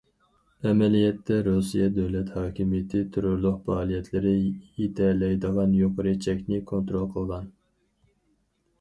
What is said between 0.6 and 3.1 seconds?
ئەمەلىيەتتە، رۇسىيە دۆلەت ھاكىمىيىتى